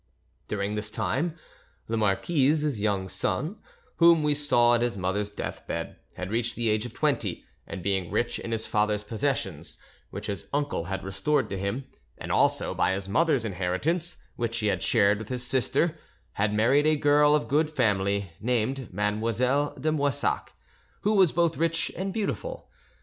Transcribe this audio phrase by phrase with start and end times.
[0.47, 1.35] During this time
[1.87, 3.57] the marquise's young son,
[3.97, 8.09] whom we saw at his mother's deathbed, had reached the age of twenty, and being
[8.09, 13.45] rich in his father's possessions—which his uncle had restored to him—and also by his mother's
[13.45, 15.99] inheritance, which he had shared with his sister,
[16.31, 20.53] had married a girl of good family, named Mademoiselle de Moissac,
[21.01, 22.71] who was both rich and beautiful.